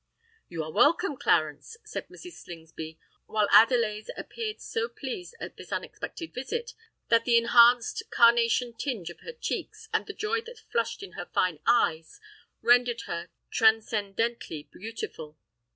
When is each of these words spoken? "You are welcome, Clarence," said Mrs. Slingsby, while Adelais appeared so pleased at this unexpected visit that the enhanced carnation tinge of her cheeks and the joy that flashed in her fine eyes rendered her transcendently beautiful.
"You 0.49 0.63
are 0.63 0.71
welcome, 0.71 1.15
Clarence," 1.15 1.77
said 1.85 2.07
Mrs. 2.07 2.31
Slingsby, 2.31 2.97
while 3.27 3.47
Adelais 3.51 4.05
appeared 4.17 4.59
so 4.59 4.89
pleased 4.89 5.35
at 5.39 5.57
this 5.57 5.71
unexpected 5.71 6.33
visit 6.33 6.73
that 7.09 7.23
the 7.23 7.37
enhanced 7.37 8.01
carnation 8.09 8.73
tinge 8.73 9.11
of 9.11 9.19
her 9.19 9.31
cheeks 9.33 9.89
and 9.93 10.07
the 10.07 10.13
joy 10.13 10.41
that 10.41 10.63
flashed 10.71 11.03
in 11.03 11.11
her 11.11 11.27
fine 11.31 11.59
eyes 11.67 12.19
rendered 12.63 13.01
her 13.01 13.29
transcendently 13.51 14.63
beautiful. 14.73 15.37